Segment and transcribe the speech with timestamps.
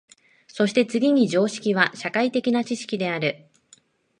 [0.47, 3.45] そして次に常識は社会的な知識である。